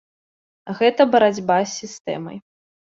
[0.79, 2.37] Гэта барацьба з сістэмай.